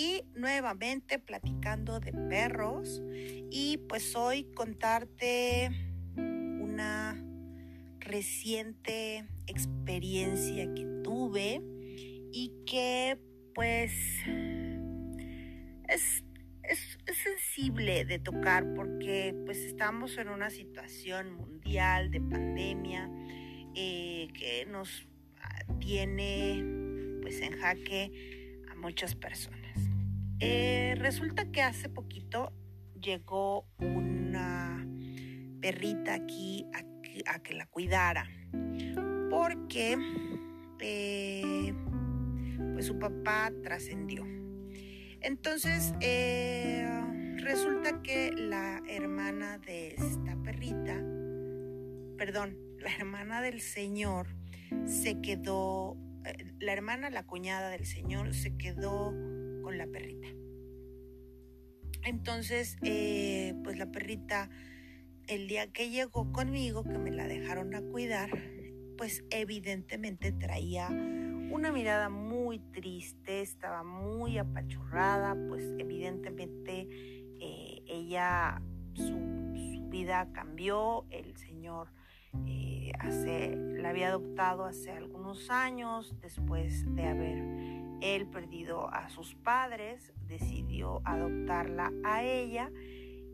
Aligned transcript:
aquí 0.00 0.24
nuevamente 0.34 1.18
platicando 1.18 2.00
de 2.00 2.12
perros 2.12 3.02
y 3.50 3.78
pues 3.88 4.16
hoy 4.16 4.44
contarte 4.54 5.70
una 6.16 7.22
reciente 7.98 9.26
experiencia 9.46 10.72
que 10.74 10.86
tuve 11.04 11.60
y 12.32 12.52
que 12.64 13.18
pues 13.54 13.92
es, 15.88 16.24
sensible 17.22 18.04
de 18.04 18.18
tocar 18.20 18.64
porque 18.74 19.34
pues 19.44 19.58
estamos 19.58 20.16
en 20.16 20.28
una 20.28 20.48
situación 20.48 21.32
mundial 21.32 22.10
de 22.10 22.20
pandemia 22.20 23.10
eh, 23.74 24.28
que 24.32 24.66
nos 24.66 25.06
tiene 25.80 26.64
pues 27.20 27.40
en 27.40 27.58
jaque 27.58 28.62
a 28.70 28.76
muchas 28.76 29.14
personas. 29.14 29.59
Eh, 30.40 30.94
resulta 30.96 31.50
que 31.52 31.60
hace 31.60 31.90
poquito 31.90 32.52
llegó 32.98 33.66
una 33.78 34.86
perrita 35.60 36.14
aquí 36.14 36.66
a, 37.26 37.38
que 37.40 37.52
la 37.52 37.66
cuidara 37.66 38.26
porque 39.28 39.98
eh, 40.80 41.74
pues 42.72 42.86
su 42.86 42.98
papá 42.98 43.52
trascendió. 43.62 44.24
Entonces 45.20 45.92
eh, 46.00 46.88
resulta 47.36 48.00
que 48.02 48.32
la 48.32 48.82
hermana 48.88 49.58
de 49.58 49.88
esta 49.88 50.36
perrita, 50.42 50.94
perdón, 52.16 52.56
la 52.78 52.94
hermana 52.94 53.42
del 53.42 53.60
señor 53.60 54.28
se 54.86 55.20
quedó, 55.20 55.98
la 56.58 56.72
hermana, 56.72 57.10
la 57.10 57.26
cuñada 57.26 57.68
del 57.68 57.84
señor, 57.84 58.32
se 58.32 58.56
quedó 58.56 59.12
con 59.62 59.76
la 59.76 59.86
perrita. 59.86 60.28
Entonces, 62.04 62.76
eh, 62.82 63.54
pues 63.62 63.78
la 63.78 63.86
perrita, 63.86 64.50
el 65.26 65.48
día 65.48 65.72
que 65.72 65.90
llegó 65.90 66.32
conmigo, 66.32 66.84
que 66.84 66.98
me 66.98 67.10
la 67.10 67.26
dejaron 67.26 67.74
a 67.74 67.82
cuidar, 67.82 68.30
pues 68.96 69.24
evidentemente 69.30 70.32
traía 70.32 70.88
una 70.88 71.72
mirada 71.72 72.08
muy 72.08 72.58
triste, 72.58 73.40
estaba 73.40 73.82
muy 73.82 74.38
apachurrada, 74.38 75.36
pues 75.48 75.64
evidentemente 75.78 76.88
eh, 77.40 77.82
ella, 77.86 78.62
su, 78.94 79.18
vida 79.90 80.28
cambió, 80.32 81.04
el 81.10 81.36
Señor 81.36 81.88
eh, 82.46 82.92
hace, 83.00 83.56
la 83.56 83.90
había 83.90 84.08
adoptado 84.08 84.64
hace 84.64 84.92
algunos 84.92 85.50
años, 85.50 86.14
después 86.20 86.84
de 86.94 87.06
haber 87.06 87.79
él 88.00 88.26
perdido 88.26 88.92
a 88.92 89.08
sus 89.10 89.34
padres, 89.34 90.12
decidió 90.26 91.00
adoptarla 91.04 91.92
a 92.04 92.22
ella 92.22 92.70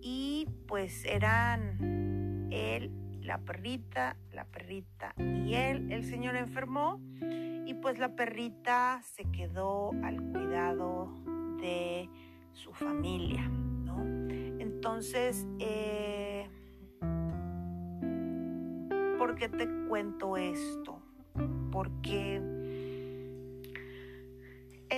y 0.01 0.49
pues 0.67 1.05
eran 1.05 2.49
él, 2.51 2.91
la 3.23 3.39
perrita, 3.39 4.17
la 4.33 4.45
perrita 4.45 5.15
y 5.19 5.55
él. 5.55 5.91
El 5.91 6.05
señor 6.05 6.37
enfermó 6.37 7.01
y 7.67 7.75
pues 7.75 7.99
la 7.99 8.15
perrita 8.15 9.01
se 9.03 9.25
quedó 9.31 9.93
al 10.05 10.23
cuidado 10.33 11.13
de 11.61 12.09
su 12.53 12.73
familia, 12.73 13.49
¿no? 13.49 14.03
Entonces, 14.61 15.47
eh, 15.59 16.49
¿Por 19.19 19.35
qué 19.35 19.49
te 19.49 19.67
cuento 19.89 20.37
esto? 20.37 21.03
Porque 21.73 22.41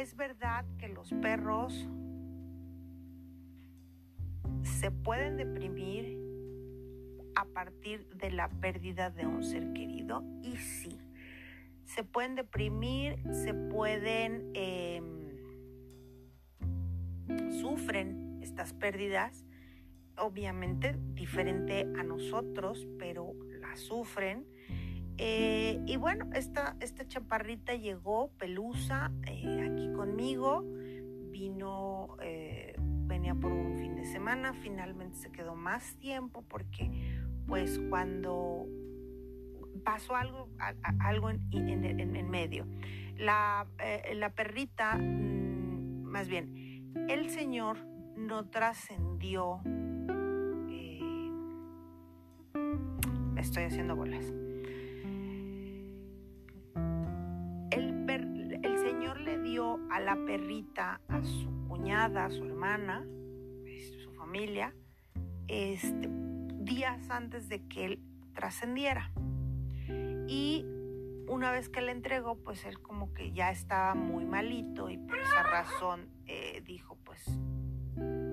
es 0.08 0.16
verdad 0.16 0.64
que 0.78 0.88
los 0.88 1.12
perros 1.20 1.86
se 4.62 4.90
pueden 4.90 5.36
deprimir 5.36 6.18
a 7.34 7.44
partir 7.44 8.08
de 8.14 8.30
la 8.30 8.48
pérdida 8.48 9.10
de 9.10 9.26
un 9.26 9.42
ser 9.42 9.74
querido 9.74 10.24
y 10.42 10.56
sí, 10.56 10.98
se 11.84 12.04
pueden 12.04 12.36
deprimir, 12.36 13.20
se 13.34 13.52
pueden, 13.52 14.50
em, 14.54 15.28
sufren 17.60 18.38
estas 18.40 18.72
pérdidas, 18.72 19.44
obviamente 20.16 20.96
diferente 21.12 21.82
a 21.98 22.02
nosotros, 22.02 22.88
pero 22.98 23.34
sufren. 23.74 24.46
Eh, 25.18 25.82
y 25.84 25.96
bueno, 25.96 26.30
esta, 26.32 26.76
esta 26.78 27.06
chaparrita 27.06 27.74
llegó, 27.74 28.30
pelusa, 28.38 29.10
eh, 29.26 29.68
aquí 29.68 29.87
conmigo, 30.18 30.64
vino, 31.30 32.16
eh, 32.20 32.74
venía 33.06 33.36
por 33.36 33.52
un 33.52 33.78
fin 33.78 33.94
de 33.94 34.04
semana, 34.04 34.52
finalmente 34.52 35.16
se 35.16 35.30
quedó 35.30 35.54
más 35.54 35.94
tiempo 36.00 36.42
porque 36.48 36.90
pues 37.46 37.78
cuando 37.88 38.66
pasó 39.84 40.16
algo, 40.16 40.48
algo 40.98 41.30
en, 41.30 41.46
en, 41.52 42.30
medio. 42.30 42.66
La, 43.16 43.68
la 44.12 44.30
perrita, 44.30 44.96
mm, 44.96 46.02
más 46.02 46.28
bien, 46.28 46.92
el 47.08 47.30
Señor 47.30 47.78
no 48.16 48.48
trascendió 48.50 49.60
estoy 53.36 53.62
haciendo 53.62 53.94
bolas. 53.94 54.24
A 59.90 59.98
la 60.00 60.14
perrita, 60.14 61.00
a 61.08 61.24
su 61.24 61.66
cuñada, 61.66 62.26
a 62.26 62.30
su 62.30 62.44
hermana, 62.44 63.04
su 64.02 64.12
familia, 64.12 64.72
este, 65.48 66.08
días 66.60 67.10
antes 67.10 67.48
de 67.48 67.66
que 67.66 67.84
él 67.84 68.02
trascendiera. 68.34 69.10
Y 70.28 70.64
una 71.26 71.50
vez 71.50 71.68
que 71.68 71.80
le 71.80 71.90
entregó, 71.90 72.36
pues 72.36 72.64
él 72.66 72.80
como 72.80 73.12
que 73.12 73.32
ya 73.32 73.50
estaba 73.50 73.94
muy 73.94 74.24
malito 74.24 74.90
y 74.90 74.96
por 74.96 75.18
esa 75.18 75.42
razón 75.42 76.08
eh, 76.26 76.62
dijo, 76.64 76.96
pues 77.04 77.24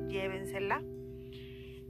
llévensela. 0.07 0.81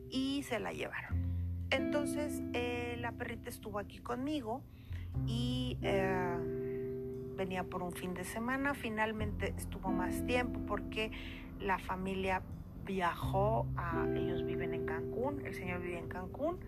Y 0.09 0.43
se 0.43 0.59
la 0.59 0.71
llevaron. 0.71 1.25
Entonces 1.71 2.41
eh, 2.53 2.95
la 3.01 3.11
perrita 3.11 3.49
estuvo 3.49 3.79
aquí 3.79 3.97
conmigo 3.97 4.63
y 5.25 5.77
eh, 5.81 6.74
venía 7.35 7.63
por 7.63 7.83
un 7.83 7.91
fin 7.91 8.13
de 8.13 8.23
semana. 8.23 8.73
Finalmente 8.73 9.53
estuvo 9.57 9.91
más 9.91 10.25
tiempo 10.25 10.59
porque 10.67 11.11
la 11.59 11.79
familia 11.79 12.41
viajó 12.85 13.67
ellos 14.15 14.45
viven 14.45 14.73
en 14.73 14.85
Cancún, 14.85 15.45
el 15.45 15.53
señor 15.53 15.81
vive 15.81 15.97
en 15.97 16.07
Cancún 16.07 16.59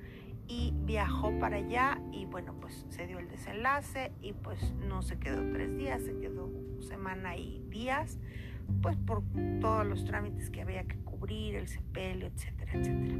y 0.48 0.74
viajó 0.86 1.38
para 1.40 1.58
allá 1.58 2.02
y 2.12 2.26
bueno, 2.26 2.56
pues 2.60 2.86
se 2.90 3.06
dio 3.06 3.20
el 3.20 3.28
desenlace 3.28 4.12
y 4.22 4.34
pues 4.34 4.74
no 4.88 5.02
se 5.02 5.20
quedó 5.20 5.42
tres 5.52 5.76
días, 5.78 6.02
se 6.04 6.18
quedó 6.18 6.50
semana 6.80 7.36
y 7.36 7.62
días, 7.70 8.18
pues 8.82 8.96
por 8.98 9.24
todos 9.62 9.86
los 9.86 10.06
trámites 10.06 10.50
que 10.50 10.62
había 10.62 10.86
que 10.86 10.98
cubrir, 11.00 11.56
el 11.56 11.68
sepelio, 11.68 12.28
etcétera, 12.28 12.72
etcétera. 12.74 13.18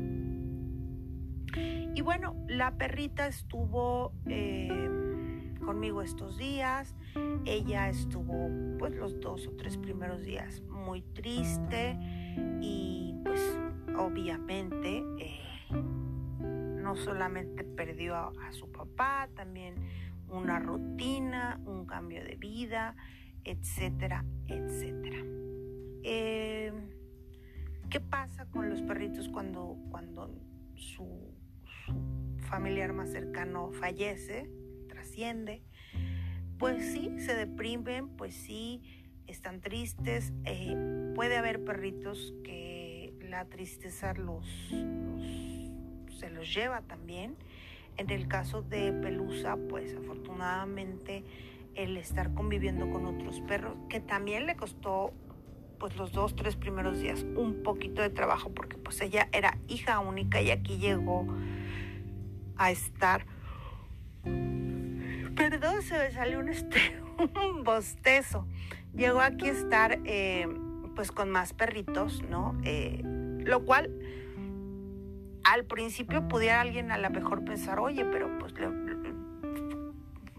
Y 1.96 2.02
bueno, 2.02 2.36
la 2.48 2.78
perrita 2.78 3.28
estuvo 3.28 4.14
eh, 4.28 5.17
conmigo 5.68 6.02
estos 6.02 6.38
días. 6.38 6.96
Ella 7.46 7.90
estuvo 7.90 8.50
pues 8.80 8.96
los 8.96 9.20
dos 9.20 9.46
o 9.48 9.52
tres 9.58 9.78
primeros 9.78 10.24
días 10.24 10.62
muy 10.62 11.02
triste 11.02 12.00
y 12.62 13.14
pues 13.26 13.42
obviamente 13.98 15.04
eh, 15.20 15.42
no 16.50 16.96
solamente 16.96 17.66
perdió 17.66 18.16
a, 18.16 18.32
su 18.54 18.72
papá, 18.72 19.28
también 19.36 19.76
una 20.30 20.58
rutina, 20.58 21.60
un 21.66 21.86
cambio 21.86 22.24
de 22.24 22.38
vida, 22.38 22.96
etcétera, 23.44 24.24
etcétera. 24.48 25.20
Eh, 26.04 26.72
¿Qué 27.90 28.00
pasa 28.00 28.46
con 28.46 28.70
los 28.70 28.82
perritos 28.84 29.28
cuando, 29.28 29.76
cuando 29.92 30.34
su 30.76 31.34
familiar 32.50 32.94
más 32.94 33.12
cercano 33.12 33.72
fallece, 33.74 34.50
pues 36.60 36.92
sí, 36.92 37.12
se 37.20 37.34
deprimen, 37.34 38.10
pues 38.10 38.36
sí, 38.36 38.82
están 39.26 39.62
tristes. 39.62 40.32
Eh, 40.46 41.14
puede 41.16 41.38
haber 41.38 41.64
perritos 41.64 42.34
que 42.44 43.14
la 43.22 43.46
tristeza 43.46 44.14
los, 44.14 44.46
se 46.20 46.30
los 46.30 46.54
lleva 46.54 46.82
también. 46.82 47.36
En 47.98 48.12
el 48.12 48.28
caso 48.28 48.62
de 48.62 48.94
Pelusa, 48.94 49.58
pues 49.70 49.96
afortunadamente 49.96 51.24
el 51.74 51.98
estar 51.98 52.34
conviviendo 52.34 52.90
con 52.90 53.06
otros 53.06 53.42
perros, 53.42 53.76
que 53.90 54.00
también 54.00 54.46
le 54.46 54.56
costó 54.56 55.14
pues 55.80 55.96
los 55.96 56.12
dos, 56.12 56.36
tres 56.36 56.56
primeros 56.56 57.00
días 57.00 57.24
un 57.36 57.64
poquito 57.64 58.02
de 58.02 58.10
trabajo, 58.10 58.52
porque 58.52 58.78
pues 58.78 59.02
ella 59.02 59.30
era 59.32 59.58
hija 59.68 60.00
única 60.00 60.42
y 60.42 60.52
aquí 60.52 60.78
llegó 60.78 61.26
a 62.56 62.72
estar. 62.72 63.26
Perdón, 65.38 65.84
se 65.84 65.98
me 65.98 66.12
salió 66.12 66.40
un, 66.40 66.50
este, 66.50 67.00
un 67.48 67.64
bostezo. 67.64 68.48
Llegó 68.96 69.22
aquí 69.22 69.48
a 69.48 69.52
estar, 69.52 70.00
eh, 70.06 70.48
pues 70.96 71.12
con 71.12 71.30
más 71.30 71.54
perritos, 71.54 72.24
¿no? 72.24 72.60
Eh, 72.64 73.02
lo 73.04 73.64
cual 73.64 73.92
al 75.44 75.66
principio 75.66 76.28
pudiera 76.28 76.60
alguien 76.60 76.92
a 76.92 76.98
lo 76.98 77.10
mejor 77.10 77.46
pensar, 77.46 77.80
oye, 77.80 78.04
pero 78.04 78.38
pues 78.40 78.54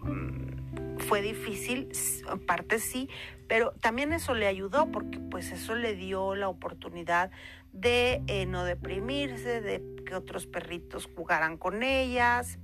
mm, 0.03 0.99
fue 0.99 1.23
difícil, 1.23 1.89
en 2.31 2.45
parte 2.45 2.79
sí, 2.79 3.09
pero 3.47 3.73
también 3.81 4.13
eso 4.13 4.35
le 4.35 4.47
ayudó 4.47 4.91
porque 4.91 5.19
pues 5.19 5.53
eso 5.53 5.75
le 5.75 5.95
dio 5.95 6.35
la 6.35 6.49
oportunidad 6.49 7.31
de 7.73 8.23
eh, 8.27 8.45
no 8.45 8.65
deprimirse, 8.65 9.61
de 9.63 9.83
que 10.05 10.15
otros 10.15 10.47
perritos 10.47 11.09
jugaran 11.15 11.57
con 11.57 11.83
ellas, 11.83 12.59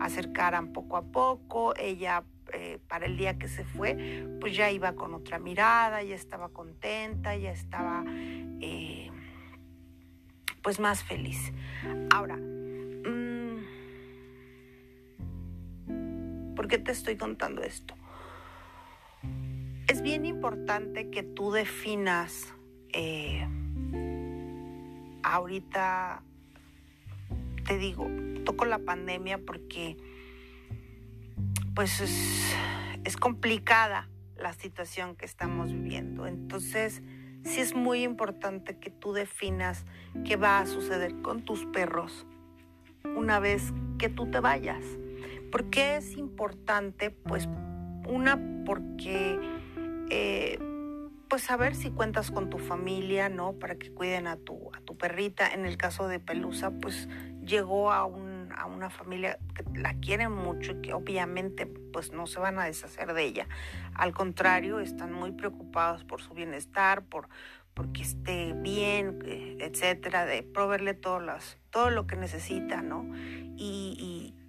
acercaran 0.00 0.72
poco 0.72 0.96
a 0.96 1.02
poco, 1.02 1.74
ella 1.76 2.24
eh, 2.52 2.78
para 2.88 3.06
el 3.06 3.16
día 3.16 3.38
que 3.38 3.48
se 3.48 3.64
fue, 3.64 4.26
pues 4.40 4.54
ya 4.54 4.70
iba 4.70 4.92
con 4.94 5.14
otra 5.14 5.38
mirada, 5.38 6.02
ya 6.02 6.14
estaba 6.14 6.50
contenta, 6.50 7.34
ya 7.36 7.52
estaba 7.52 8.04
eh, 8.08 9.10
pues 10.62 10.78
más 10.80 11.02
feliz. 11.02 11.52
Ahora, 12.12 12.36
mm, 12.36 13.64
¿por 16.54 16.68
qué 16.68 16.78
te 16.78 16.92
estoy 16.92 17.16
contando 17.16 17.62
esto? 17.62 17.94
Es 19.88 20.02
bien 20.02 20.26
importante 20.26 21.10
que 21.10 21.22
tú 21.22 21.52
definas 21.52 22.54
eh, 22.92 23.46
ahorita, 25.22 26.22
te 27.72 27.78
digo, 27.78 28.06
toco 28.44 28.66
la 28.66 28.80
pandemia 28.80 29.38
porque 29.38 29.96
pues 31.74 32.02
es, 32.02 33.16
complicada 33.16 34.10
la 34.36 34.52
situación 34.52 35.16
que 35.16 35.24
estamos 35.24 35.72
viviendo. 35.72 36.26
Entonces, 36.26 37.00
sí 37.44 37.60
es 37.60 37.74
muy 37.74 38.02
importante 38.02 38.76
que 38.76 38.90
tú 38.90 39.14
definas 39.14 39.86
qué 40.26 40.36
va 40.36 40.58
a 40.58 40.66
suceder 40.66 41.22
con 41.22 41.46
tus 41.46 41.64
perros 41.64 42.26
una 43.16 43.40
vez 43.40 43.72
que 43.98 44.10
tú 44.10 44.30
te 44.30 44.40
vayas. 44.40 44.84
¿Por 45.50 45.70
qué 45.70 45.96
es 45.96 46.18
importante? 46.18 47.10
Pues 47.10 47.48
una, 48.06 48.38
porque 48.66 49.40
eh, 50.10 50.58
pues 51.30 51.42
saber 51.42 51.74
si 51.74 51.90
cuentas 51.90 52.30
con 52.30 52.50
tu 52.50 52.58
familia, 52.58 53.30
¿no? 53.30 53.54
Para 53.54 53.76
que 53.76 53.90
cuiden 53.94 54.26
a 54.26 54.36
tu, 54.36 54.70
a 54.74 54.80
tu 54.82 54.98
perrita. 54.98 55.48
En 55.48 55.64
el 55.64 55.78
caso 55.78 56.06
de 56.06 56.20
Pelusa, 56.20 56.70
pues 56.72 57.08
llegó 57.44 57.92
a, 57.92 58.04
un, 58.04 58.52
a 58.56 58.66
una 58.66 58.90
familia 58.90 59.38
que 59.54 59.64
la 59.78 59.94
quiere 59.94 60.28
mucho 60.28 60.72
y 60.72 60.82
que 60.82 60.94
obviamente 60.94 61.66
pues 61.66 62.12
no 62.12 62.26
se 62.26 62.40
van 62.40 62.58
a 62.58 62.64
deshacer 62.64 63.12
de 63.12 63.24
ella. 63.24 63.48
Al 63.94 64.12
contrario, 64.12 64.80
están 64.80 65.12
muy 65.12 65.32
preocupados 65.32 66.04
por 66.04 66.22
su 66.22 66.34
bienestar, 66.34 67.04
por 67.04 67.28
porque 67.74 68.02
esté 68.02 68.52
bien, 68.52 69.20
eh, 69.24 69.56
etcétera, 69.60 70.26
de 70.26 70.42
proveerle 70.42 70.94
todo, 70.94 71.20
todo 71.70 71.90
lo 71.90 72.06
que 72.06 72.16
necesita, 72.16 72.82
¿no? 72.82 73.06
Y, 73.56 73.96
y 73.98 74.41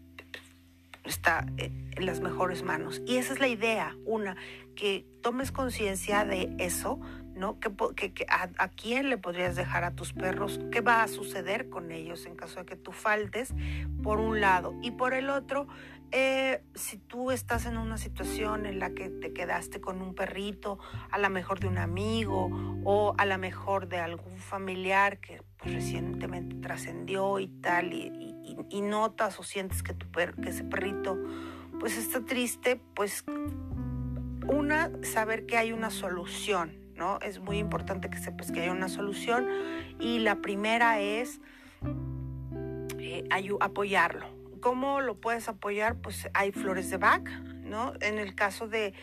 está 1.03 1.45
eh, 1.57 1.71
en 1.95 2.05
las 2.05 2.21
mejores 2.21 2.63
manos. 2.63 3.01
Y 3.05 3.17
esa 3.17 3.33
es 3.33 3.39
la 3.39 3.47
idea, 3.47 3.95
una, 4.05 4.35
que 4.75 5.05
tomes 5.21 5.51
conciencia 5.51 6.25
de 6.25 6.53
eso, 6.59 7.00
¿no? 7.35 7.59
Que, 7.59 7.71
a, 8.29 8.67
quién 8.69 9.09
le 9.09 9.17
podrías 9.17 9.55
dejar 9.55 9.83
a 9.83 9.95
tus 9.95 10.13
perros? 10.13 10.59
¿Qué 10.71 10.81
va 10.81 11.03
a 11.03 11.07
suceder 11.07 11.69
con 11.69 11.91
ellos 11.91 12.25
en 12.25 12.35
caso 12.35 12.59
de 12.59 12.65
que 12.65 12.75
tú 12.75 12.91
faltes? 12.91 13.53
Por 14.03 14.19
un 14.19 14.39
lado. 14.39 14.75
Y 14.81 14.91
por 14.91 15.13
el 15.13 15.29
otro, 15.29 15.67
eh, 16.11 16.61
si 16.75 16.97
tú 16.97 17.31
estás 17.31 17.65
en 17.65 17.77
una 17.77 17.97
situación 17.97 18.67
en 18.67 18.77
la 18.77 18.91
que 18.91 19.09
te 19.09 19.33
quedaste 19.33 19.81
con 19.81 19.99
un 20.01 20.13
perrito, 20.13 20.77
a 21.09 21.17
lo 21.17 21.29
mejor 21.31 21.59
de 21.59 21.67
un 21.67 21.79
amigo 21.79 22.49
o 22.83 23.15
a 23.17 23.25
lo 23.25 23.38
mejor 23.39 23.88
de 23.88 23.97
algún 23.97 24.38
familiar 24.38 25.19
que 25.19 25.41
pues, 25.57 25.73
recientemente 25.73 26.56
trascendió 26.57 27.39
y 27.39 27.47
tal, 27.47 27.94
y, 27.94 28.32
notas 28.81 29.40
o 29.40 29.44
sientes 29.44 29.84
que, 29.84 29.94
tu 29.94 30.07
que 30.12 30.50
ese 30.50 30.63
perrito 30.63 31.18
pues 31.80 31.98
está 31.98 32.24
triste, 32.24 32.80
pues 32.94 33.25
una, 34.48 34.92
saber 35.04 35.45
que 35.45 35.57
hay 35.57 35.72
una 35.72 35.90
solución, 35.90 36.78
¿no? 36.95 37.19
Es 37.19 37.40
muy 37.40 37.57
importante 37.57 38.10
que 38.10 38.18
sepas 38.18 38.51
que 38.51 38.62
hay 38.62 38.69
una 38.69 38.90
solución 38.90 39.48
y 40.00 40.19
la 40.19 40.42
primera 40.42 41.00
es 41.00 41.42
eh, 43.00 43.28
apoyarlo. 43.60 44.28
¿Cómo 44.60 45.01
lo 45.01 45.19
puedes 45.19 45.50
apoyar? 45.50 45.98
Pues 45.98 46.30
hay 46.34 46.51
flores 46.51 46.90
de 46.90 46.98
Bach, 46.98 47.28
¿no? 47.63 47.94
En 48.00 48.18
el 48.18 48.36
caso 48.36 48.68
de, 48.68 48.94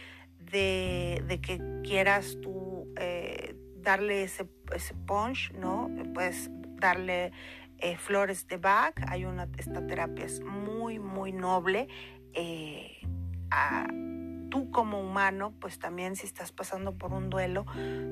que 0.51 1.81
quieras 1.85 2.39
tú 2.41 2.93
eh, 2.97 3.55
darle 3.77 4.23
ese, 4.23 4.49
ese, 4.75 4.95
punch, 4.95 5.53
¿no? 5.53 5.91
Puedes 6.15 6.51
darle 6.77 7.33
eh, 7.81 7.97
flores 7.97 8.47
de 8.47 8.57
Bach. 8.57 8.95
Hay 9.09 9.25
una, 9.25 9.49
esta 9.59 9.87
terapia 9.87 10.25
es 10.25 10.41
muy, 10.41 10.99
muy 10.99 11.33
noble. 11.33 11.89
A, 13.51 13.89
tú 14.51 14.71
como 14.71 15.01
humano, 15.01 15.55
pues 15.61 15.79
también 15.79 16.17
si 16.17 16.27
estás 16.27 16.53
pasando 16.53 16.99
por 16.99 17.13
un 17.13 17.31
duelo, 17.31 17.65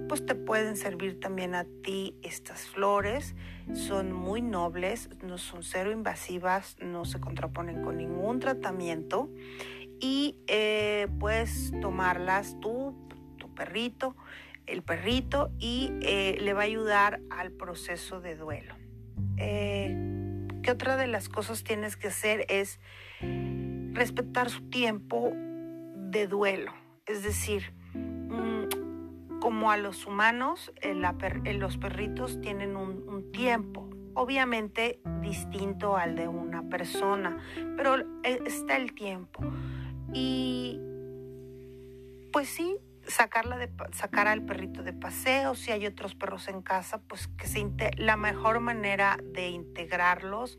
pues 0.08 0.24
te 0.24 0.34
pueden 0.34 0.76
servir 0.76 1.20
también 1.20 1.54
a 1.54 1.64
ti 1.82 2.16
estas 2.22 2.66
flores. 2.68 3.34
Son 3.74 4.12
muy 4.12 4.40
nobles, 4.40 5.10
no 5.22 5.36
son 5.36 5.62
cero 5.62 5.90
invasivas, 5.90 6.76
no 6.80 7.04
se 7.04 7.20
contraponen 7.20 7.82
con 7.82 7.98
ningún 7.98 8.38
tratamiento 8.38 9.28
y 10.00 10.36
eh, 10.46 11.08
puedes 11.18 11.72
tomarlas 11.80 12.56
tú, 12.60 12.96
tu 13.36 13.52
perrito, 13.54 14.16
el 14.66 14.82
perrito 14.82 15.50
y 15.58 15.90
eh, 16.02 16.38
le 16.40 16.52
va 16.54 16.60
a 16.60 16.64
ayudar 16.64 17.20
al 17.30 17.50
proceso 17.50 18.20
de 18.20 18.36
duelo. 18.36 18.77
Eh, 19.38 19.96
¿Qué 20.62 20.70
otra 20.70 20.96
de 20.96 21.06
las 21.06 21.28
cosas 21.28 21.64
tienes 21.64 21.96
que 21.96 22.08
hacer 22.08 22.44
es 22.48 22.78
respetar 23.92 24.48
su 24.50 24.68
tiempo 24.70 25.32
de 26.10 26.26
duelo. 26.26 26.72
Es 27.06 27.22
decir, 27.22 27.72
mm, 27.94 29.38
como 29.40 29.70
a 29.70 29.76
los 29.76 30.06
humanos, 30.06 30.72
los 30.82 31.76
perritos 31.78 32.40
tienen 32.40 32.76
un, 32.76 33.08
tiempo, 33.32 33.88
obviamente 34.14 35.00
distinto 35.22 35.96
al 35.96 36.16
de 36.16 36.28
una 36.28 36.68
persona, 36.68 37.38
pero 37.76 37.98
e, 38.22 38.40
está 38.46 38.76
el 38.76 38.94
tiempo. 38.94 39.40
Y 40.12 40.80
pues 42.32 42.48
sí, 42.48 42.76
sacarla 43.08 43.56
de, 43.56 43.70
sacar 43.92 44.28
al 44.28 44.42
perrito 44.42 44.82
de 44.82 44.92
paseo, 44.92 45.54
si 45.54 45.72
hay 45.72 45.86
otros 45.86 46.14
perros 46.14 46.48
en 46.48 46.62
casa, 46.62 47.00
pues 47.08 47.26
que 47.26 47.46
se 47.46 47.66
la 47.96 48.16
mejor 48.16 48.60
manera 48.60 49.18
de 49.22 49.48
integrarlos 49.48 50.58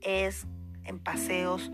es 0.00 0.46
en 0.84 0.98
paseos 0.98 1.70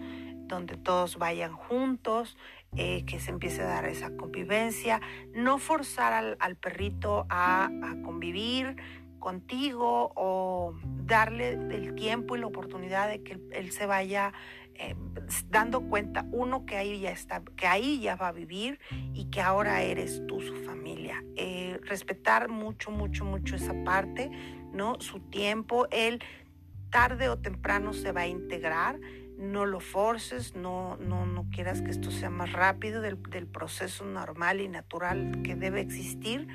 donde 0.47 0.77
todos 0.77 1.17
vayan 1.17 1.53
juntos, 1.55 2.37
eh, 2.77 3.05
que 3.07 3.21
se 3.21 3.31
empiece 3.31 3.63
a 3.63 3.67
dar 3.67 3.85
esa 3.87 4.15
convivencia, 4.17 5.01
no 5.33 5.59
forzar 5.59 6.37
al, 6.39 6.57
perrito 6.57 7.27
a, 7.31 7.71
convivir 8.05 8.77
contigo 9.19 10.13
o 10.17 10.75
darle 11.07 11.53
el 11.53 11.95
tiempo 11.95 12.37
y 12.37 12.41
la 12.41 12.47
oportunidad 12.47 13.09
de 13.09 13.23
que 13.23 13.41
él, 13.53 13.71
se 13.73 13.87
vaya 13.87 14.33
eh, 14.75 14.95
dando 15.49 15.83
cuenta, 15.89 16.27
uno, 16.33 16.67
que 16.67 16.77
ahí 16.77 17.01
ya 17.01 17.11
está, 17.11 17.43
que 17.57 17.67
ahí 17.67 18.01
ya 18.01 18.17
va 18.17 18.29
a 18.29 18.33
vivir 18.33 18.79
y 19.13 19.27
que 19.27 19.41
ahora 19.41 19.83
eres 19.83 20.23
tú 20.27 20.41
su 20.41 20.55
familia. 20.65 21.25
Eh, 21.37 21.81
respetar 21.85 22.49
mucho, 22.49 22.91
mucho, 22.91 23.25
mucho 23.25 23.57
esa 23.57 23.75
parte, 23.85 24.31
¿no? 24.73 25.01
Su 25.01 25.21
tiempo, 25.21 25.87
él 25.91 26.23
tarde 26.91 27.29
o 27.29 27.39
temprano 27.39 27.93
se 27.93 28.13
va 28.13 28.23
a 28.23 28.27
integrar 28.27 28.99
no 29.39 29.67
lo 29.67 29.81
forces, 29.81 30.55
no, 30.55 30.97
no, 30.99 31.27
no 31.27 31.49
quieras 31.51 31.83
que 31.83 31.91
esto 31.91 32.11
sea 32.11 32.31
más 32.31 32.53
rápido 32.53 33.01
del, 33.01 33.17
proceso 33.47 34.05
normal 34.05 34.61
y 34.61 34.69
natural 34.69 35.41
que 35.43 35.57
debe 35.57 35.81
existir. 35.81 36.47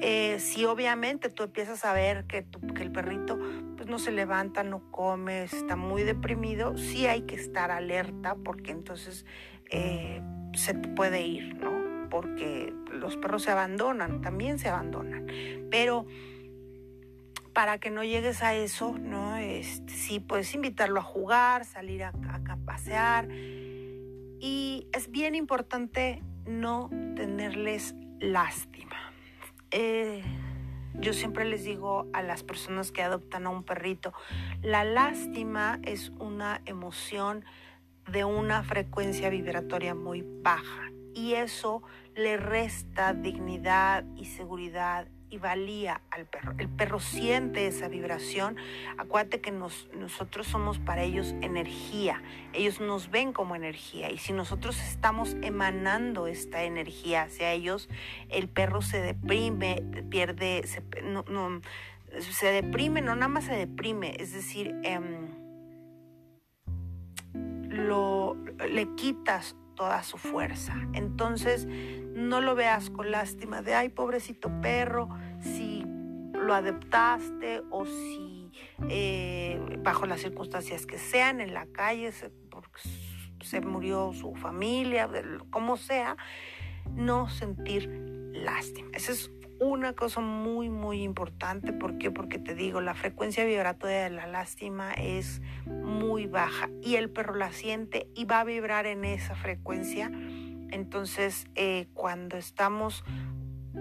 Eh, 0.00 0.38
si 0.40 0.64
obviamente 0.64 1.28
tú 1.30 1.44
empiezas 1.44 1.84
a 1.84 1.92
ver 1.92 2.26
que, 2.26 2.46
el 2.80 2.92
perrito 2.92 3.38
pues, 3.76 3.88
no 3.88 3.98
se 3.98 4.12
levanta, 4.12 4.62
no 4.64 4.90
come, 4.90 5.44
está 5.44 5.76
muy 5.76 6.02
deprimido, 6.02 6.76
sí 6.76 7.06
hay 7.06 7.22
que 7.22 7.36
estar 7.36 7.70
alerta 7.70 8.34
porque 8.34 8.70
entonces 8.70 9.24
eh, 9.70 10.20
se 10.54 10.74
puede 10.74 11.22
ir, 11.22 11.54
¿no? 11.56 12.08
Porque 12.10 12.72
los 12.90 13.16
perros 13.16 13.42
se 13.42 13.50
abandonan, 13.50 14.20
también 14.20 14.58
se 14.58 14.68
abandonan. 14.68 15.26
Pero 15.70 16.06
para 17.54 17.78
que 17.78 17.90
no 17.90 18.04
llegues 18.04 18.42
a 18.42 18.54
eso, 18.54 18.96
¿no? 18.98 19.36
Este, 19.36 19.92
sí, 19.92 20.20
puedes 20.20 20.54
invitarlo 20.54 21.00
a 21.00 21.02
jugar, 21.02 21.64
salir 21.64 22.02
a, 22.02 22.12
pasear. 22.66 23.28
Y 23.30 24.88
es 24.92 25.10
bien 25.10 25.34
importante 25.34 26.22
no 26.46 26.90
tenerles 27.14 27.94
lástima. 28.20 29.03
Eh, 29.76 30.22
yo 30.94 31.12
siempre 31.12 31.44
les 31.44 31.64
digo 31.64 32.06
a 32.12 32.22
las 32.22 32.44
personas 32.44 32.92
que 32.92 33.02
adoptan 33.02 33.44
a 33.48 33.50
un 33.50 33.64
perrito, 33.64 34.12
la 34.62 34.84
lástima 34.84 35.80
es 35.82 36.10
una 36.20 36.62
emoción 36.64 37.44
de 38.08 38.24
una 38.24 38.62
frecuencia 38.62 39.30
vibratoria 39.30 39.96
muy 39.96 40.24
baja 40.24 40.92
y 41.12 41.34
eso 41.34 41.82
le 42.14 42.36
resta 42.36 43.14
dignidad 43.14 44.04
y 44.14 44.26
seguridad 44.26 45.08
valía 45.38 46.00
al 46.10 46.26
perro. 46.26 46.54
El 46.58 46.68
perro 46.68 47.00
siente 47.00 47.66
esa 47.66 47.88
vibración. 47.88 48.56
Acuérdate 48.98 49.40
que 49.40 49.50
nosotros 49.50 50.46
somos 50.46 50.78
para 50.78 51.02
ellos 51.02 51.34
energía. 51.40 52.22
Ellos 52.52 52.80
nos 52.80 53.10
ven 53.10 53.32
como 53.32 53.56
energía. 53.56 54.10
Y 54.10 54.18
si 54.18 54.32
nosotros 54.32 54.80
estamos 54.80 55.36
emanando 55.42 56.26
esta 56.26 56.62
energía 56.64 57.22
hacia 57.22 57.52
ellos, 57.52 57.88
el 58.28 58.48
perro 58.48 58.82
se 58.82 59.00
deprime, 59.00 59.82
pierde, 60.10 60.66
se 60.66 62.52
deprime, 62.52 63.00
no 63.00 63.14
nada 63.14 63.28
más 63.28 63.44
se 63.44 63.54
deprime, 63.54 64.16
es 64.18 64.32
decir, 64.32 64.74
em, 64.82 65.28
lo, 67.68 68.36
le 68.68 68.94
quitas 68.94 69.56
toda 69.74 70.02
su 70.02 70.18
fuerza. 70.18 70.74
Entonces, 70.92 71.66
no 71.66 72.40
lo 72.40 72.54
veas 72.54 72.90
con 72.90 73.10
lástima 73.10 73.62
de, 73.62 73.74
ay, 73.74 73.88
pobrecito 73.88 74.50
perro, 74.60 75.08
si 75.40 75.84
lo 76.32 76.54
adoptaste 76.54 77.62
o 77.70 77.86
si 77.86 78.50
eh, 78.88 79.60
bajo 79.82 80.06
las 80.06 80.20
circunstancias 80.20 80.86
que 80.86 80.98
sean, 80.98 81.40
en 81.40 81.54
la 81.54 81.66
calle, 81.66 82.12
se, 82.12 82.30
se 83.40 83.60
murió 83.60 84.12
su 84.12 84.34
familia, 84.34 85.08
como 85.50 85.76
sea, 85.76 86.16
no 86.94 87.28
sentir 87.28 87.88
lástima. 88.32 88.88
Esa 88.92 89.12
es 89.12 89.30
una 89.68 89.92
cosa 89.92 90.20
muy, 90.20 90.70
muy 90.70 91.02
importante. 91.02 91.72
¿Por 91.72 91.98
qué? 91.98 92.10
Porque 92.10 92.38
te 92.38 92.54
digo, 92.54 92.80
la 92.80 92.94
frecuencia 92.94 93.44
vibratoria 93.44 94.04
de 94.04 94.10
la 94.10 94.26
lástima 94.26 94.92
es 94.92 95.42
muy 95.66 96.26
baja 96.26 96.70
y 96.82 96.96
el 96.96 97.10
perro 97.10 97.34
la 97.34 97.52
siente 97.52 98.08
y 98.14 98.24
va 98.24 98.40
a 98.40 98.44
vibrar 98.44 98.86
en 98.86 99.04
esa 99.04 99.34
frecuencia. 99.34 100.10
Entonces, 100.70 101.46
eh, 101.54 101.88
cuando 101.94 102.36
estamos 102.36 103.04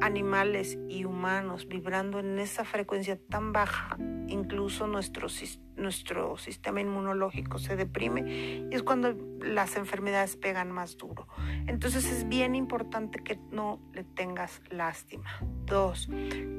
animales 0.01 0.77
y 0.87 1.05
humanos 1.05 1.67
vibrando 1.67 2.19
en 2.19 2.39
esa 2.39 2.65
frecuencia 2.65 3.19
tan 3.29 3.53
baja, 3.53 3.97
incluso 4.27 4.87
nuestro, 4.87 5.27
nuestro 5.75 6.37
sistema 6.37 6.81
inmunológico 6.81 7.59
se 7.59 7.75
deprime 7.75 8.67
y 8.71 8.73
es 8.73 8.83
cuando 8.83 9.15
las 9.41 9.75
enfermedades 9.75 10.35
pegan 10.35 10.71
más 10.71 10.97
duro. 10.97 11.27
Entonces 11.67 12.05
es 12.11 12.27
bien 12.27 12.55
importante 12.55 13.19
que 13.23 13.39
no 13.51 13.79
le 13.93 14.03
tengas 14.03 14.61
lástima. 14.69 15.29
Dos, 15.65 16.09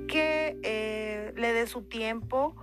que 0.09 0.59
eh, 0.63 1.33
le 1.37 1.53
dé 1.53 1.67
su 1.67 1.83
tiempo, 1.83 2.57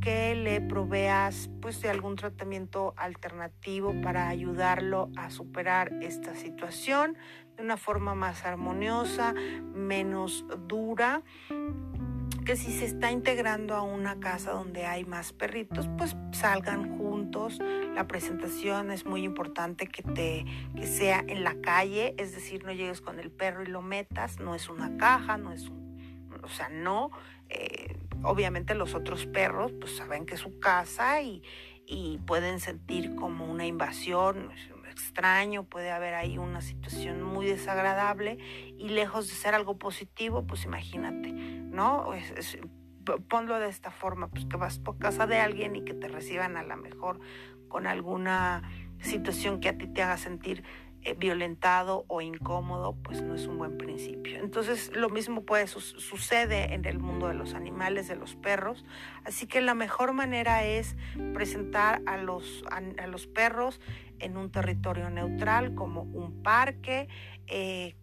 que 0.00 0.34
le 0.34 0.60
proveas 0.60 1.50
pues 1.60 1.80
de 1.82 1.90
algún 1.90 2.16
tratamiento 2.16 2.94
alternativo 2.96 3.94
para 4.02 4.28
ayudarlo 4.28 5.10
a 5.16 5.30
superar 5.30 5.92
esta 6.02 6.34
situación 6.34 7.16
de 7.56 7.62
una 7.62 7.76
forma 7.76 8.14
más 8.14 8.44
armoniosa, 8.44 9.34
menos 9.74 10.44
dura 10.66 11.22
que 12.48 12.56
si 12.56 12.72
se 12.72 12.86
está 12.86 13.12
integrando 13.12 13.74
a 13.74 13.82
una 13.82 14.20
casa 14.20 14.52
donde 14.52 14.86
hay 14.86 15.04
más 15.04 15.34
perritos, 15.34 15.86
pues 15.98 16.16
salgan 16.32 16.96
juntos. 16.96 17.58
La 17.94 18.08
presentación 18.08 18.90
es 18.90 19.04
muy 19.04 19.22
importante 19.22 19.86
que 19.86 20.02
te 20.02 20.46
que 20.74 20.86
sea 20.86 21.22
en 21.28 21.44
la 21.44 21.60
calle, 21.60 22.14
es 22.16 22.34
decir, 22.34 22.64
no 22.64 22.72
llegues 22.72 23.02
con 23.02 23.20
el 23.20 23.30
perro 23.30 23.64
y 23.64 23.66
lo 23.66 23.82
metas, 23.82 24.40
no 24.40 24.54
es 24.54 24.70
una 24.70 24.96
caja, 24.96 25.36
no 25.36 25.52
es 25.52 25.68
un, 25.68 26.26
o 26.42 26.48
sea, 26.48 26.70
no. 26.70 27.10
Eh, 27.48 27.96
obviamente 28.22 28.74
los 28.74 28.94
otros 28.94 29.26
perros 29.26 29.72
pues 29.80 29.96
saben 29.96 30.26
que 30.26 30.34
es 30.34 30.40
su 30.40 30.58
casa 30.58 31.22
y, 31.22 31.42
y 31.86 32.18
pueden 32.26 32.60
sentir 32.60 33.14
como 33.14 33.46
una 33.46 33.66
invasión 33.66 34.50
extraño, 34.90 35.64
puede 35.64 35.90
haber 35.92 36.14
ahí 36.14 36.38
una 36.38 36.60
situación 36.60 37.22
muy 37.22 37.46
desagradable 37.46 38.38
y 38.76 38.88
lejos 38.88 39.28
de 39.28 39.34
ser 39.34 39.54
algo 39.54 39.78
positivo, 39.78 40.44
pues 40.46 40.64
imagínate, 40.64 41.32
¿no? 41.32 42.10
ponlo 43.28 43.58
de 43.58 43.68
esta 43.68 43.90
forma, 43.90 44.28
pues 44.28 44.44
que 44.46 44.56
vas 44.56 44.78
por 44.80 44.98
casa 44.98 45.26
de 45.26 45.38
alguien 45.38 45.76
y 45.76 45.84
que 45.84 45.94
te 45.94 46.08
reciban 46.08 46.56
a 46.56 46.62
lo 46.62 46.76
mejor 46.76 47.20
con 47.68 47.86
alguna 47.86 48.68
situación 49.00 49.60
que 49.60 49.68
a 49.68 49.78
ti 49.78 49.86
te 49.86 50.02
haga 50.02 50.16
sentir 50.16 50.64
violentado 51.14 52.04
o 52.08 52.20
incómodo, 52.20 52.96
pues 53.02 53.22
no 53.22 53.34
es 53.34 53.46
un 53.46 53.58
buen 53.58 53.78
principio. 53.78 54.38
Entonces 54.38 54.90
lo 54.94 55.08
mismo 55.08 55.42
puede 55.44 55.66
sucede 55.66 56.74
en 56.74 56.84
el 56.84 56.98
mundo 56.98 57.28
de 57.28 57.34
los 57.34 57.54
animales, 57.54 58.08
de 58.08 58.16
los 58.16 58.36
perros. 58.36 58.84
Así 59.24 59.46
que 59.46 59.60
la 59.60 59.74
mejor 59.74 60.12
manera 60.12 60.64
es 60.64 60.96
presentar 61.34 62.02
a 62.06 62.16
los, 62.16 62.64
a, 62.70 63.06
los 63.06 63.26
perros 63.26 63.80
en 64.18 64.36
un 64.36 64.50
territorio 64.50 65.10
neutral 65.10 65.74
como 65.74 66.02
un 66.02 66.42
parque. 66.42 67.08
Eh, 67.46 67.96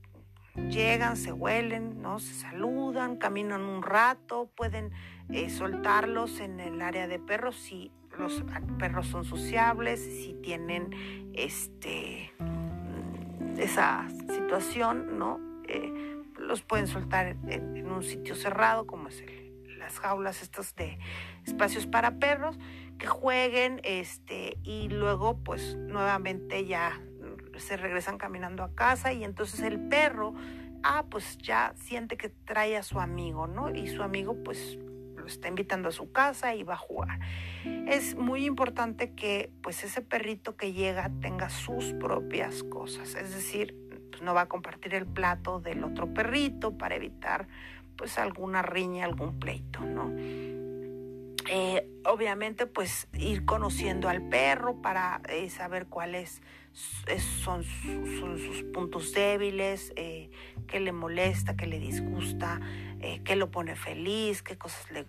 llegan, 0.69 1.17
se 1.17 1.31
huelen, 1.31 2.01
¿no? 2.01 2.19
se 2.19 2.33
saludan, 2.33 3.17
caminan 3.17 3.61
un 3.61 3.83
rato, 3.83 4.49
pueden 4.55 4.91
eh, 5.29 5.49
soltarlos 5.49 6.39
en 6.39 6.59
el 6.59 6.81
área 6.81 7.07
de 7.07 7.19
perros 7.19 7.55
si 7.57 7.91
los 8.17 8.43
perros 8.79 9.07
son 9.07 9.25
sociables, 9.25 9.99
si 9.99 10.33
tienen 10.41 11.31
este 11.33 12.31
esa 13.63 14.07
situación, 14.29 15.17
¿no? 15.17 15.39
Eh, 15.67 16.21
los 16.37 16.61
pueden 16.61 16.87
soltar 16.87 17.35
en, 17.47 17.89
un 17.89 18.03
sitio 18.03 18.35
cerrado, 18.35 18.85
como 18.85 19.07
es 19.07 19.23
las 19.77 19.99
jaulas 19.99 20.41
estas 20.41 20.75
de 20.75 20.97
espacios 21.45 21.87
para 21.87 22.19
perros, 22.19 22.57
que 22.97 23.07
jueguen, 23.07 23.81
este, 23.83 24.57
y 24.63 24.89
luego, 24.89 25.37
pues, 25.43 25.75
nuevamente 25.75 26.65
ya 26.65 27.01
se 27.57 27.77
regresan 27.77 28.17
caminando 28.17 28.63
a 28.63 28.73
casa 28.73 29.13
y 29.13 29.23
entonces 29.23 29.61
el 29.61 29.79
perro, 29.79 30.33
ah, 30.83 31.05
pues 31.09 31.37
ya 31.37 31.73
siente 31.77 32.17
que 32.17 32.29
trae 32.29 32.77
a 32.77 32.83
su 32.83 32.99
amigo, 32.99 33.47
¿no? 33.47 33.73
Y 33.73 33.87
su 33.87 34.03
amigo, 34.03 34.35
pues, 34.43 34.77
está 35.27 35.47
invitando 35.47 35.89
a 35.89 35.91
su 35.91 36.11
casa 36.11 36.55
y 36.55 36.63
va 36.63 36.73
a 36.73 36.77
jugar. 36.77 37.19
Es 37.87 38.15
muy 38.15 38.45
importante 38.45 39.13
que 39.13 39.51
pues 39.61 39.83
ese 39.83 40.01
perrito 40.01 40.55
que 40.55 40.73
llega 40.73 41.11
tenga 41.21 41.49
sus 41.49 41.93
propias 41.93 42.63
cosas, 42.63 43.15
es 43.15 43.33
decir, 43.33 43.75
pues, 44.11 44.21
no 44.21 44.33
va 44.33 44.41
a 44.41 44.45
compartir 44.47 44.95
el 44.95 45.05
plato 45.05 45.59
del 45.59 45.83
otro 45.83 46.13
perrito 46.13 46.77
para 46.77 46.95
evitar 46.95 47.47
pues 47.97 48.17
alguna 48.17 48.61
riña, 48.61 49.05
algún 49.05 49.39
pleito, 49.39 49.81
¿no? 49.81 50.11
Eh, 51.47 51.87
obviamente 52.05 52.65
pues 52.65 53.07
ir 53.13 53.45
conociendo 53.45 54.09
al 54.09 54.27
perro 54.29 54.81
para 54.81 55.21
eh, 55.29 55.49
saber 55.49 55.87
cuáles 55.87 56.41
son, 57.43 57.63
sus 57.63 58.63
puntos 58.73 59.13
débiles, 59.13 59.93
eh, 59.95 60.29
qué 60.67 60.79
le 60.79 60.91
molesta, 60.91 61.55
qué 61.55 61.67
le 61.67 61.79
disgusta, 61.79 62.59
qué 63.23 63.35
lo 63.35 63.51
pone 63.51 63.75
feliz, 63.75 64.41
qué 64.41 64.57
cosas 64.57 64.89
le 64.91 65.03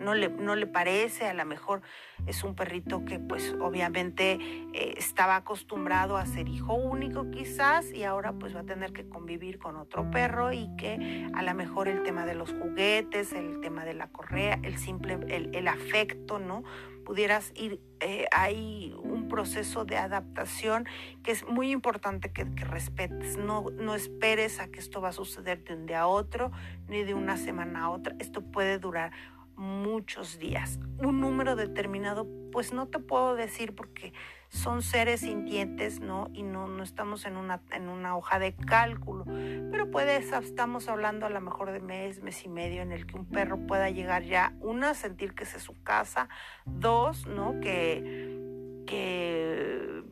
no 0.00 0.14
le, 0.14 0.28
no 0.28 0.56
le 0.56 0.66
parece, 0.66 1.26
a 1.26 1.34
lo 1.34 1.44
mejor 1.44 1.82
es 2.26 2.44
un 2.44 2.54
perrito 2.54 3.04
que 3.04 3.18
pues 3.18 3.54
obviamente 3.60 4.38
eh, 4.72 4.94
estaba 4.96 5.36
acostumbrado 5.36 6.16
a 6.16 6.26
ser 6.26 6.48
hijo 6.48 6.74
único 6.74 7.30
quizás 7.30 7.90
y 7.92 8.04
ahora 8.04 8.32
pues 8.32 8.54
va 8.54 8.60
a 8.60 8.64
tener 8.64 8.92
que 8.92 9.08
convivir 9.08 9.58
con 9.58 9.76
otro 9.76 10.10
perro 10.10 10.52
y 10.52 10.68
que 10.76 11.28
a 11.34 11.42
lo 11.42 11.54
mejor 11.54 11.88
el 11.88 12.02
tema 12.02 12.26
de 12.26 12.34
los 12.34 12.52
juguetes, 12.52 13.32
el 13.32 13.60
tema 13.60 13.84
de 13.84 13.94
la 13.94 14.08
correa, 14.08 14.58
el 14.62 14.78
simple, 14.78 15.18
el, 15.28 15.68
afecto, 15.68 16.38
¿no? 16.38 16.64
Pudieras 17.04 17.52
ir, 17.54 17.80
eh, 18.00 18.26
hay 18.32 18.94
un 19.02 19.28
proceso 19.28 19.84
de 19.84 19.96
adaptación 19.96 20.86
que 21.22 21.32
es 21.32 21.46
muy 21.46 21.70
importante 21.70 22.32
que, 22.32 22.52
que 22.54 22.64
respetes, 22.64 23.36
no, 23.36 23.66
no 23.70 23.94
esperes 23.94 24.60
a 24.60 24.68
que 24.68 24.78
esto 24.78 25.00
va 25.00 25.08
a 25.08 25.12
suceder 25.12 25.64
de 25.64 25.74
un 25.74 25.86
día 25.86 26.02
a 26.02 26.06
otro, 26.06 26.50
ni 26.88 27.02
de 27.02 27.14
una 27.14 27.36
semana 27.36 27.84
a 27.84 27.90
otra, 27.90 28.14
esto 28.18 28.42
puede 28.42 28.78
durar 28.78 29.12
muchos 29.60 30.38
días. 30.38 30.80
Un 30.98 31.20
número 31.20 31.54
determinado, 31.54 32.26
pues 32.50 32.72
no 32.72 32.88
te 32.88 32.98
puedo 32.98 33.36
decir 33.36 33.74
porque 33.74 34.14
son 34.48 34.82
seres 34.82 35.20
sintientes, 35.20 36.00
¿no? 36.00 36.28
Y 36.32 36.42
no, 36.42 36.66
no 36.66 36.82
estamos 36.82 37.26
en 37.26 37.36
una, 37.36 37.60
en 37.70 37.90
una 37.90 38.16
hoja 38.16 38.38
de 38.38 38.56
cálculo. 38.56 39.26
Pero 39.26 39.90
puede, 39.90 40.16
estamos 40.16 40.88
hablando 40.88 41.26
a 41.26 41.30
lo 41.30 41.40
mejor 41.42 41.72
de 41.72 41.80
mes, 41.80 42.22
mes 42.22 42.42
y 42.44 42.48
medio 42.48 42.80
en 42.80 42.90
el 42.90 43.06
que 43.06 43.16
un 43.16 43.26
perro 43.26 43.58
pueda 43.66 43.90
llegar 43.90 44.22
ya, 44.22 44.54
una, 44.60 44.94
sentir 44.94 45.34
que 45.34 45.44
es 45.44 45.50
su 45.50 45.80
casa, 45.82 46.30
dos, 46.64 47.26
¿no? 47.26 47.60
Que, 47.60 48.82
que 48.86 50.02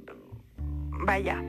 vaya, 1.06 1.42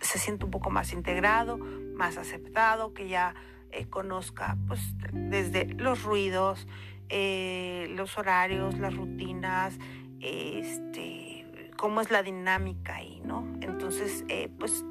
se 0.00 0.18
siente 0.20 0.44
un 0.44 0.52
poco 0.52 0.70
más 0.70 0.92
integrado, 0.92 1.58
más 1.58 2.16
aceptado, 2.16 2.94
que 2.94 3.08
ya 3.08 3.34
eh, 3.76 3.86
conozca 3.90 4.56
pues 4.66 4.80
desde 5.12 5.66
los 5.74 6.02
ruidos, 6.02 6.66
eh, 7.10 7.88
los 7.90 8.16
horarios, 8.16 8.78
las 8.78 8.96
rutinas, 8.96 9.78
este, 10.20 11.70
cómo 11.76 12.00
es 12.00 12.10
la 12.10 12.22
dinámica 12.22 12.96
ahí, 12.96 13.20
¿no? 13.22 13.46
Entonces, 13.60 14.24
eh, 14.28 14.48
pues 14.58 14.82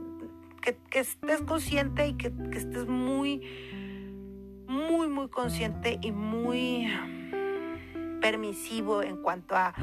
que, 0.61 0.77
estés 0.99 1.41
consciente 1.41 2.07
y 2.07 2.13
que, 2.13 2.31
estés 2.51 2.85
muy, 2.85 3.41
muy, 4.67 5.07
muy 5.07 5.29
consciente 5.29 5.97
y 6.03 6.11
muy 6.11 6.87
permisivo 8.21 9.01
en 9.01 9.17
cuanto 9.17 9.55
a 9.55 9.73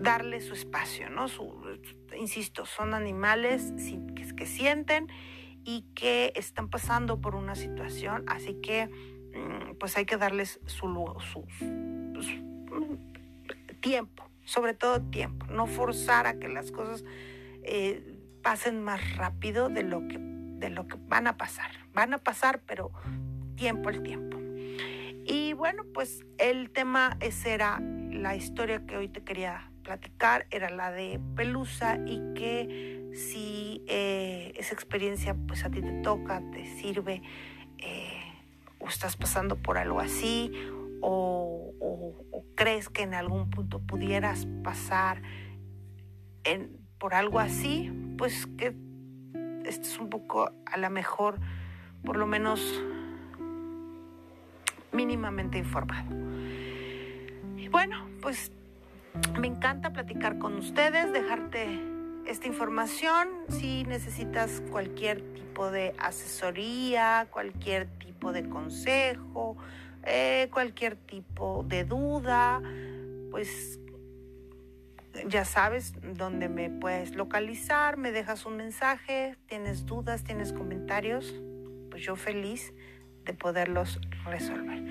darle 0.00 0.40
su 0.40 0.54
espacio, 0.54 1.10
¿no? 1.10 1.26
insisto, 2.16 2.64
son 2.64 2.94
animales 2.94 3.72
que 4.36 4.46
sienten 4.46 5.08
y 5.64 5.82
que 5.94 6.32
están 6.36 6.68
pasando 6.68 7.20
por 7.20 7.34
una 7.34 7.54
situación, 7.54 8.24
así 8.26 8.54
que 8.62 8.86
mm, 8.86 9.76
pues 9.78 9.96
hay 9.96 10.04
que 10.04 10.16
darles 10.16 10.60
su, 10.66 10.86
su, 11.32 11.44
tiempo, 13.80 14.28
sobre 14.44 14.74
todo 14.74 15.02
tiempo, 15.02 15.46
no 15.46 15.66
forzar 15.66 16.26
a 16.26 16.38
que 16.38 16.48
las 16.48 16.70
cosas 16.70 17.04
eh, 17.62 18.18
pasen 18.42 18.82
más 18.82 19.16
rápido 19.16 19.68
de 19.68 19.82
lo, 19.82 20.06
que, 20.08 20.18
de 20.18 20.70
lo 20.70 20.86
que 20.86 20.96
van 21.08 21.26
a 21.26 21.36
pasar. 21.36 21.70
Van 21.92 22.14
a 22.14 22.18
pasar, 22.18 22.60
pero 22.66 22.90
tiempo 23.56 23.90
el 23.90 24.02
tiempo. 24.02 24.38
Y 25.26 25.54
bueno, 25.54 25.84
pues 25.92 26.24
el 26.38 26.70
tema 26.70 27.16
ese 27.20 27.52
era 27.52 27.80
la 27.80 28.36
historia 28.36 28.84
que 28.86 28.96
hoy 28.96 29.08
te 29.08 29.22
quería 29.22 29.70
platicar, 29.82 30.46
era 30.50 30.70
la 30.70 30.90
de 30.90 31.20
Pelusa 31.36 31.98
y 32.06 32.20
que 32.34 33.03
si 33.14 33.82
eh, 33.86 34.52
esa 34.56 34.74
experiencia 34.74 35.36
pues 35.46 35.64
a 35.64 35.70
ti 35.70 35.80
te 35.80 35.92
toca, 36.02 36.42
te 36.52 36.66
sirve, 36.66 37.22
eh, 37.78 38.20
o 38.80 38.88
estás 38.88 39.16
pasando 39.16 39.56
por 39.56 39.78
algo 39.78 40.00
así, 40.00 40.52
o, 41.00 41.70
crees 42.56 42.88
que 42.88 43.02
en 43.02 43.14
algún 43.14 43.50
punto 43.50 43.80
pudieras 43.80 44.46
pasar 44.62 45.22
por 46.98 47.14
algo 47.14 47.40
así, 47.40 47.92
pues 48.16 48.46
que 48.58 48.74
estés 49.64 49.98
un 49.98 50.08
poco 50.08 50.52
a 50.64 50.76
lo 50.76 50.88
mejor, 50.88 51.40
por 52.04 52.16
lo 52.16 52.26
menos 52.26 52.60
mínimamente 54.92 55.58
informado. 55.58 56.10
Bueno, 57.70 58.06
pues 58.22 58.52
me 59.40 59.48
encanta 59.48 59.92
platicar 59.92 60.38
con 60.38 60.56
ustedes, 60.56 61.12
dejarte 61.12 61.93
esta 62.26 62.46
información. 62.46 63.28
Si 63.48 63.84
necesitas 63.84 64.62
cualquier 64.70 65.20
tipo 65.34 65.70
de 65.70 65.94
asesoría, 65.98 67.28
cualquier 67.30 67.86
tipo 67.98 68.32
de 68.32 68.48
consejo, 68.48 69.56
eh, 70.04 70.48
cualquier 70.52 70.96
tipo 70.96 71.64
de 71.66 71.84
duda, 71.84 72.60
pues 73.30 73.78
ya 75.28 75.44
sabes 75.44 75.94
dónde 76.14 76.48
me 76.48 76.70
puedes 76.70 77.14
localizar, 77.14 77.96
me 77.96 78.10
dejas 78.10 78.46
un 78.46 78.56
mensaje, 78.56 79.36
tienes 79.46 79.86
dudas, 79.86 80.24
tienes 80.24 80.52
comentarios, 80.52 81.34
pues 81.90 82.02
yo 82.02 82.16
feliz 82.16 82.74
de 83.24 83.34
poderlos 83.34 84.00
resolver. 84.24 84.84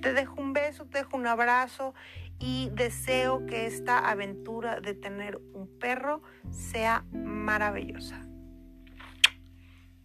Te 0.00 0.12
dejo 0.12 0.40
un 0.40 0.52
beso, 0.52 0.86
te 0.86 0.98
dejo 0.98 1.16
un 1.16 1.26
abrazo 1.26 1.94
y 2.38 2.70
deseo 2.72 3.46
que 3.46 3.66
esta 3.66 4.10
aventura 4.10 4.80
de 4.80 4.94
tener 4.94 5.40
un 5.54 5.68
perro 5.78 6.22
sea 6.50 7.04
maravillosa. 7.12 8.20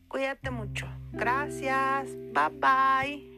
Cuídate 0.07 0.51
mucho. 0.51 0.87
Gracias. 1.11 2.15
Bye 2.33 2.49
bye. 2.59 3.32